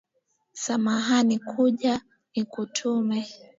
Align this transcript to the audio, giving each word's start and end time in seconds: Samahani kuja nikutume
Samahani 0.53 1.37
kuja 1.39 2.01
nikutume 2.35 3.27